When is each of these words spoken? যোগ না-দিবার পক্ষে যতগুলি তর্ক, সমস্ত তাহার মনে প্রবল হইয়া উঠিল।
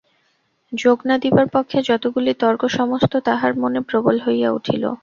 যোগ 0.73 0.97
না-দিবার 1.05 1.47
পক্ষে 1.47 1.79
যতগুলি 1.83 2.31
তর্ক, 2.33 2.61
সমস্ত 2.71 3.13
তাহার 3.19 3.51
মনে 3.57 3.79
প্রবল 3.81 4.15
হইয়া 4.25 4.49
উঠিল। 4.51 4.83